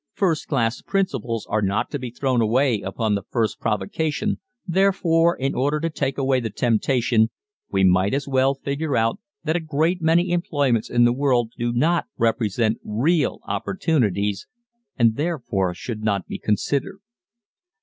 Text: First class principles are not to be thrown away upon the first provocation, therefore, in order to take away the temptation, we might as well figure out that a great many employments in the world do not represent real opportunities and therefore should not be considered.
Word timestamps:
First 0.13 0.47
class 0.47 0.81
principles 0.81 1.45
are 1.47 1.61
not 1.61 1.91
to 1.91 1.99
be 1.99 2.09
thrown 2.09 2.41
away 2.41 2.81
upon 2.81 3.13
the 3.13 3.21
first 3.21 3.59
provocation, 3.59 4.39
therefore, 4.65 5.37
in 5.37 5.53
order 5.53 5.79
to 5.79 5.91
take 5.91 6.17
away 6.17 6.39
the 6.39 6.49
temptation, 6.49 7.29
we 7.69 7.83
might 7.83 8.15
as 8.15 8.27
well 8.27 8.55
figure 8.55 8.97
out 8.97 9.19
that 9.43 9.55
a 9.55 9.59
great 9.59 10.01
many 10.01 10.31
employments 10.31 10.89
in 10.89 11.05
the 11.05 11.13
world 11.13 11.51
do 11.55 11.71
not 11.71 12.07
represent 12.17 12.79
real 12.83 13.41
opportunities 13.45 14.47
and 14.97 15.17
therefore 15.17 15.71
should 15.75 16.01
not 16.01 16.25
be 16.25 16.39
considered. 16.39 16.99